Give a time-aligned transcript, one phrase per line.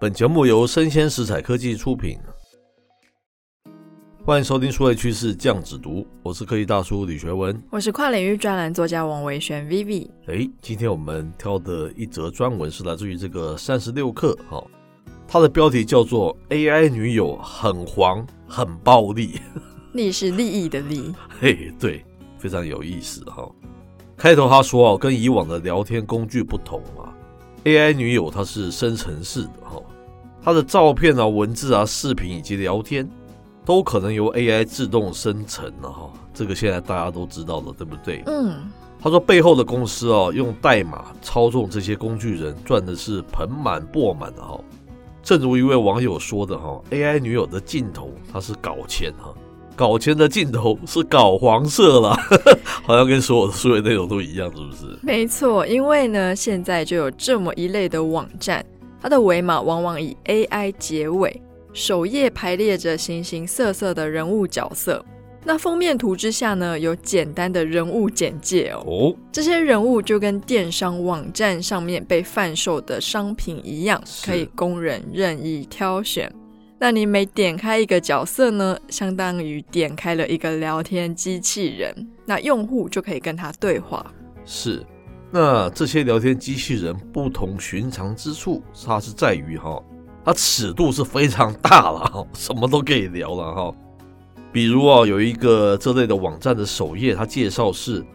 [0.00, 2.16] 本节目由生鲜食材科技出品，
[4.24, 10.08] 欢迎收听数位趋势酱子读，我是科技大叔李学文，我是跨领域专栏作家王维轩 Vivi。
[10.28, 14.64] 哎，今天我们挑的一则专文是来自于这个三十六氪，哈，
[15.26, 19.40] 它的标题叫做 “AI 女友很黄很暴力
[19.94, 22.04] ”，利是利益的利， 嘿，对，
[22.38, 23.50] 非常有意思哈。
[24.16, 27.17] 开头他说哦，跟以往的聊天工具不同啊。
[27.64, 29.82] AI 女友她是生成式的哈，
[30.42, 33.08] 她的照片啊、文字啊、视频以及聊天
[33.64, 38.22] 都可能由 AI 自动生成了哈，这个现在大家都知道了，对不对？
[38.26, 44.58] 嗯，他说背后的公司啊，用代码操纵这些工具人，赚的是盆满钵满的哈。
[45.22, 49.34] 正如一位网友说的哈，AI 女友的尽头它是搞钱哈。
[49.78, 52.10] 搞钱的尽头是搞黄色了，
[52.82, 54.98] 好像跟所有的数位内容都一样，是不是？
[55.02, 58.64] 没错，因为呢，现在就有这么一类的网站，
[59.00, 61.40] 它的尾码往往以 AI 结尾，
[61.72, 65.04] 首页排列着形形色色的人物角色。
[65.44, 68.82] 那封面图之下呢，有简单的人物简介哦。
[68.84, 76.30] 哦，这些人物就跟电商网站上面被贩售的商品一样，可以供人任意挑选。
[76.80, 84.06] 那你每点开一个角色呢，相当于点开了一个聊天机器人，那用户就可以跟他对话。
[84.44, 84.86] 是，
[85.32, 89.82] 那这些聊天机器人不同寻常之处，它是在于哈，
[90.24, 93.74] 它尺度是非常大了哈，什么都可以聊了哈。
[94.52, 98.06] 比如啊，有一个这类的网站的首页，它介绍是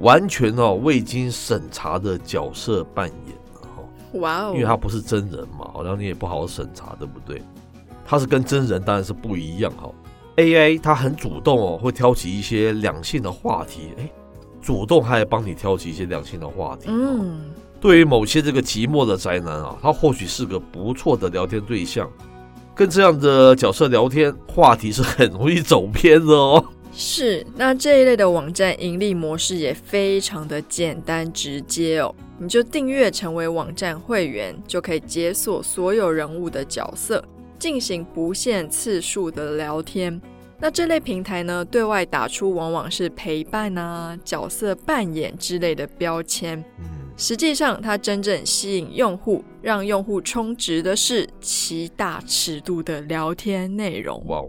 [0.00, 3.82] 完全哦未经审查的角色扮演哈。
[4.20, 7.42] 哇哦，因为它不是真人嘛，好像你也不好审查，对不对？
[8.10, 9.88] 它是跟真人当然是不一样哈
[10.34, 14.10] ，AI 它很主动哦，会挑起一些两性的话题，哎，
[14.60, 16.86] 主动还帮你挑起一些两性的话题。
[16.88, 17.40] 嗯，
[17.80, 22.10] 对于某些这个寂寞的宅男啊，他或许是个不错的聊天对象，
[22.74, 26.64] 跟这样的角色聊天，话题是很容易走偏的哦。
[26.92, 37.24] 是，那这一类的网站盈利模式也非常的简单直接哦，你就订阅成为网站会员，就可以解锁所有人物的角色。
[37.60, 40.20] 进行不限次数的聊天，
[40.58, 46.64] 那这类平台呢，对外打出往往是陪伴啊、角色扮演之类的标签。
[47.16, 54.24] 实际上，它真正吸引用户、让用户充值的是其大尺度的聊天内容。
[54.26, 54.42] 哇，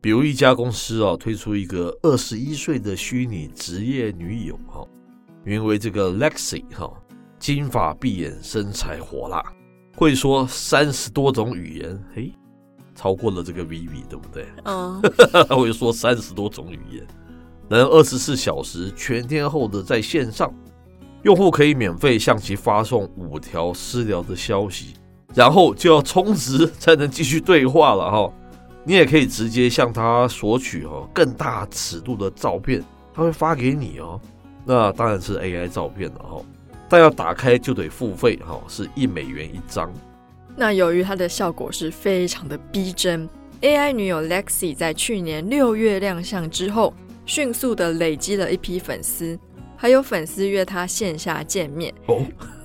[0.00, 4.84] 比如一家公司哦，推出一个二十一岁的虚拟职业女友哈，
[5.44, 6.92] 名为这个 Lexi 哈，
[7.38, 9.40] 金发碧眼，身材火辣，
[9.96, 12.32] 会说三十多种语言，嘿。
[13.00, 14.46] 超过了这个 Vivi，对不对？
[14.64, 15.00] 嗯，
[15.56, 17.06] 我就说三十多种语言，
[17.66, 20.52] 能二十四小时全天候的在线上，
[21.22, 24.96] 用户可以免费向其发送五条私聊的消息，
[25.34, 28.30] 然后就要充值才能继续对话了哈。
[28.84, 32.84] 你也可以直接向他索取哦更大尺度的照片，
[33.14, 34.20] 他会发给你哦。
[34.66, 36.42] 那当然是 AI 照片了哈，
[36.86, 39.90] 但要打开就得付费哈，是一美元一张。
[40.56, 43.28] 那由于它的效果是非常的逼真
[43.62, 46.92] ，AI 女友 Lexi 在去年六月亮相之后，
[47.24, 49.38] 迅速的累积了一批粉丝，
[49.76, 52.24] 还有粉丝约她线下见面，哦，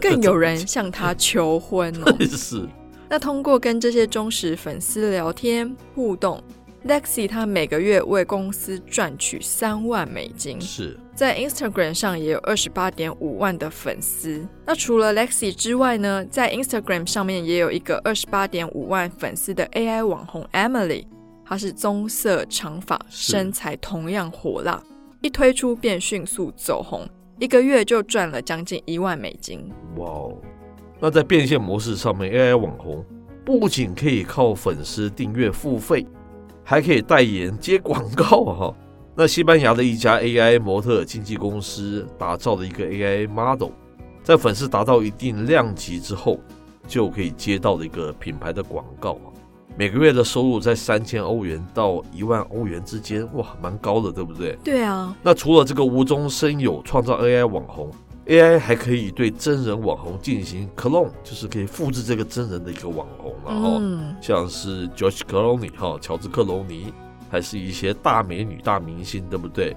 [0.00, 2.16] 更有人向她求婚哦。
[2.26, 2.66] 是。
[3.08, 6.42] 那通过跟这些忠实粉丝聊天互动。
[6.86, 14.46] Lexi 他每个月为公司赚取三万美金，是在 Instagram 上也有二十八点五万的粉丝。
[14.64, 21.04] 那除了 Lexi 之外呢，在 Instagram 上面也有一个二十八点五万粉丝的 AI 网红 Emily，
[21.44, 24.80] 她是棕色长发，身材同样火辣，
[25.22, 27.04] 一推出便迅速走红，
[27.40, 29.68] 一个月就赚了将近一万美金。
[29.96, 30.38] 哇哦！
[31.00, 33.04] 那在变现模式上面，AI 网红
[33.44, 36.06] 不仅可以靠粉丝订阅付费。
[36.68, 38.74] 还可以代言接广告哈。
[39.14, 43.70] 那西班牙的一家 AI 模特经纪公司打造的一个 AI model，
[44.22, 46.38] 在粉丝达到一定量级之后，
[46.86, 49.16] 就可以接到的一个品牌的广告，
[49.74, 54.58] 每个月的收入在三千欧元到一万欧元之间，哇，蛮高的，对不对？
[54.62, 55.16] 对啊。
[55.22, 57.90] 那除了这个无中生有创造 AI 网红，
[58.26, 63.80] AI 还可以对真人网红进行 clone，就是可以复制这个真人的一个网红，然后
[64.20, 66.92] 像是 George Clooney 哈，乔治克隆尼，
[67.30, 69.76] 还是一些大美女、大明星，对不对？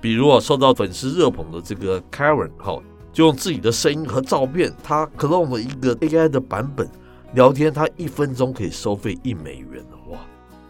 [0.00, 2.80] 比如啊，受到粉丝热捧的这个 Karen 哈，
[3.12, 6.88] 就用自己的声音和照片，他 clone 了一个 AI 的版本
[7.34, 9.97] 聊天，他一分钟可以收费一美元哇！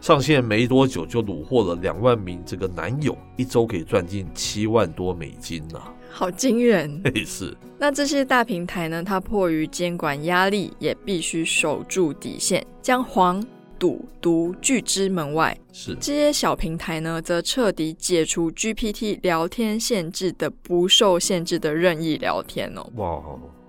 [0.00, 5.94] 上线没多久就虏获了两万名这个男友，一周可以赚进七万多美金呐、啊。
[6.10, 7.02] 好惊人！
[7.26, 7.54] 是。
[7.78, 9.02] 那这些大平台呢？
[9.02, 13.44] 它迫于监管压力，也必须守住底线，将黄、
[13.78, 15.56] 赌、毒拒之门外。
[15.72, 15.94] 是。
[16.00, 22.90] 这些小平台呢，则彻底解除 GPT 聊天限制的不受限制的任意聊天哦。
[22.96, 23.22] 哇！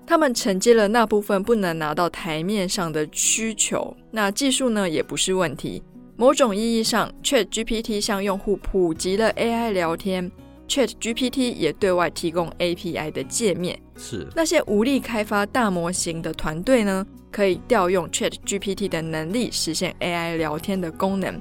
[0.07, 3.95] 他们承接了那部分不能拿到台面上的需求。
[4.09, 5.83] 那技术呢，也不是问题。
[6.19, 10.29] 某种意义上，ChatGPT 向用户普及了 AI 聊天。
[10.67, 21.39] ChatGPT 也对外提供 API 的界面，是那些无力开发大模型的团队呢，可以调用 ChatGPT 的能力实现 AI 聊天的功能，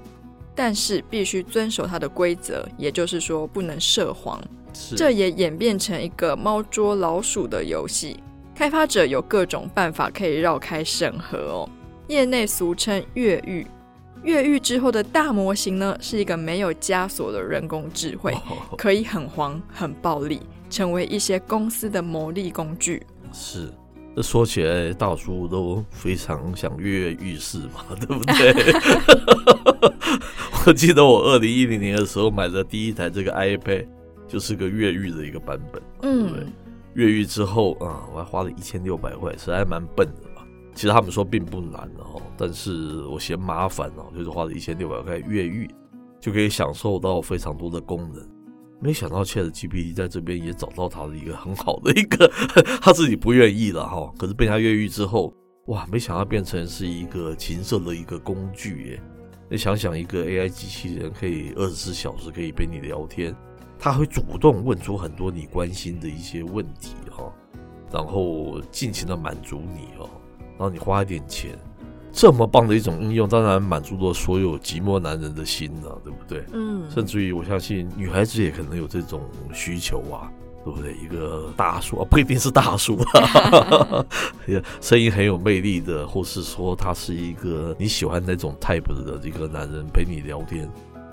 [0.55, 4.41] 但是必须遵守它的规则，也就是说不能涉黄。
[4.73, 8.17] 是这也演变成一个猫捉老鼠的游戏，
[8.55, 11.69] 开发者有各种办法可以绕开审核哦，
[12.07, 13.67] 业内俗称越狱。
[14.23, 18.35] 越狱之后的大模型呢，是一个没有枷锁的人工智慧，
[18.77, 23.03] 可以很黄、很暴力，成为一些公司的牟利工具。
[23.33, 23.73] 是，
[24.17, 28.55] 这说起来，大叔都非常想跃跃欲试嘛， 对不对？
[30.67, 33.87] 我记得我二零一零年的时候买的第一台这个 iPad，
[34.27, 35.83] 就是个越狱的一个版本。
[36.03, 36.47] 嗯，对，
[36.95, 40.28] 越狱之后啊，我还花了一千六百块，实在蛮笨的。
[40.79, 45.69] 其实他们说并不难哦，但是我嫌麻烦哦，就是花了一千六百块越狱，
[46.21, 48.25] 就可以享受到非常多的功能。
[48.79, 52.31] 没想到 ChatGPT 在这边也找到他的一个很好的一个，
[52.81, 55.35] 他自己不愿意了哈，可是被他越狱之后，
[55.67, 59.03] 哇，没想到变成是一个情色的一个工具耶。
[59.51, 63.35] 你想想，一个 AI 机器人可以二十四小时可以陪你聊天，
[63.81, 67.33] 他会主动问出很多你关心的一些问题哈，
[67.93, 70.09] 然后尽情的满足你哦。
[70.59, 71.57] 然后你花一点钱，
[72.13, 76.45] 这么棒的一种应用，当然满足了所有寂寞男人的心了，对不对？
[76.53, 79.21] 嗯，甚至于我相信女孩子也可能有这种
[79.53, 80.29] 需求啊，
[80.65, 80.95] 对不对？
[80.95, 84.05] 一个大叔啊，不一定是大叔啊，
[84.83, 90.69] 声音很有魅力的，或是说他是一个你喜欢那种 type 的一个男人陪你聊天。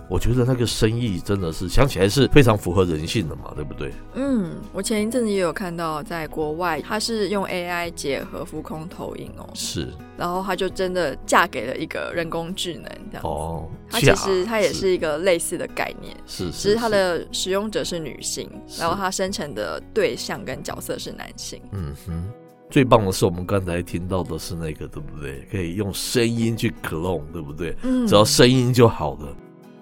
[0.07, 3.91] 我觉得那个生意真的是想起来是非常符合人性的嘛，对不对？
[4.13, 18.47] 嗯，我前一阵子也有看到，在国外，他是用 AI 结合浮空投影哦，是，然后他就真的嫁给了一个人工智能这样哦，他其实他也是一个类似的概念，是，只是他的使用者是女性，
[18.77, 21.59] 然后他生成的对象跟角色是男性。
[21.71, 22.23] 嗯哼，
[22.69, 25.47] 最棒的是我们刚才听到的是那个，对不对？
[25.51, 27.75] 可以用声音去 clone，对不对？
[27.81, 29.35] 嗯，只要声音就好了。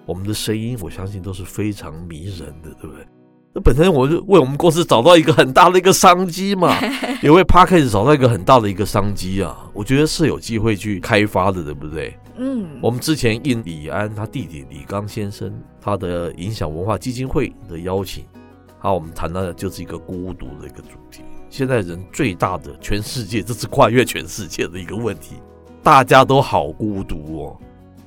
[0.06, 3.06] 我们的声音，我相信都是非常迷人的，对不对？
[3.54, 6.76] 那本身我就为我们公司找到一个很大的一个商机嘛，
[7.22, 12.18] 也为 p a r k a s 找到一个很大的一个商机啊，我觉得是有机会去开发的，对不对？
[12.36, 18.24] 嗯，我们之前应李安他弟弟李刚先生他的影响文化基金会的邀请，
[18.80, 21.22] 好，我们谈到的就是一个孤独的一个主题。
[21.48, 25.36] 现在人最大的全世界，这是跨越全世界的一个问题，
[25.80, 27.56] 大家都好孤独哦。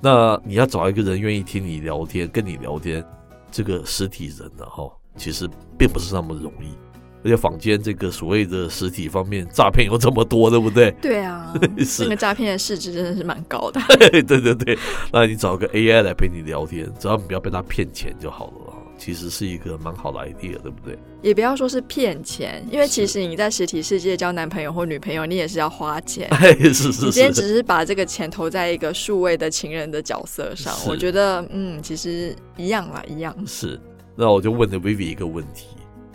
[0.02, 3.04] 那你要找一个人愿意听你聊天，跟你聊天，
[3.52, 6.76] 这个实体人呢，哈，其实并不是那么容易。
[7.24, 10.92] 而且坊间这个所谓的实体方面诈骗有这么多，对不对？
[11.02, 11.52] 对啊，
[11.84, 13.82] 是那个诈骗的市值真的是蛮高的。
[13.98, 14.78] 对对对，
[15.12, 18.67] 那你找个 AI 来陪你聊天，只要你不要被他骗钱就好了。
[18.98, 20.98] 其实是一个蛮好的 idea，对不对？
[21.22, 26.28] 也不要说是骗钱，因为其实你在实体世界交男朋友或女朋友，你也是要花钱。
[26.42, 27.06] 哎，是是是。
[27.06, 33.36] 你今天只是把这个钱投在一个数位的情人的角色上，我觉得，嗯，其实一样啦，一样。
[33.46, 33.80] 是。
[34.16, 35.68] 那我就问了 Vivi 一个问题：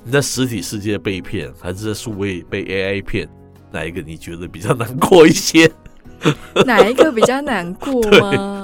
[0.04, 3.28] 你在实体世界被骗，还是在数位被 AI 骗？
[3.70, 5.70] 哪一个你觉得比较难过一些？
[6.66, 8.61] 哪一个比较难过吗？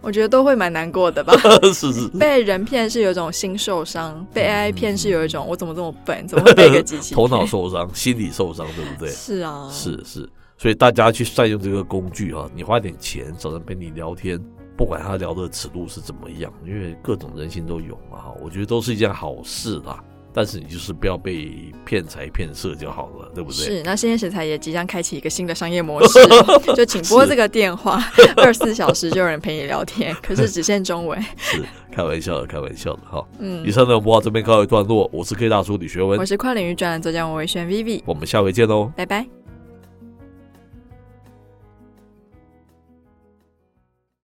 [0.00, 1.34] 我觉得都会蛮难过的吧。
[1.74, 9.10] 是是，被人骗是有一种心受伤，被 AI 骗是有一种我怎么这么笨，怎么会被一个机器头脑受伤，心理受伤，对不对？
[9.10, 14.40] 是啊，是是，所以大家去善用这个工具啊，你花点钱找人陪你聊天，
[14.76, 20.02] 不管他聊的尺度是怎么样，因为各种人性都有嘛，我觉得都是一件好事啦。
[20.38, 21.50] 但是你就是不要被
[21.84, 23.64] 骗财骗色就好了，对不对？
[23.64, 23.82] 是。
[23.82, 26.20] 那现在食材也即将开启一个新的商业模式，
[26.76, 28.00] 就请拨这个电话，
[28.36, 31.20] 二十四小时就有人陪你聊天，可是只限中文。
[31.38, 33.26] 是开玩笑的，开玩笑的哈。
[33.40, 33.66] 嗯。
[33.66, 35.10] 以上呢，我这边告一段落。
[35.12, 39.37] 我是 K 大叔李学文，我是跨领域专栏作家王维轩 Vivi，我们下回见喽，拜拜。